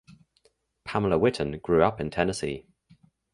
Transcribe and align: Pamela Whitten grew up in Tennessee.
Pamela 0.83 1.19
Whitten 1.19 1.59
grew 1.61 1.83
up 1.83 2.01
in 2.01 2.09
Tennessee. 2.09 2.65